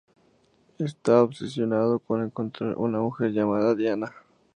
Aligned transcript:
Está 0.79 1.21
obsesionado 1.21 1.99
con 1.99 2.23
encontrar 2.23 2.73
a 2.73 2.77
una 2.77 2.97
mujer 3.01 3.33
llamada 3.33 3.75
Diana. 3.75 4.11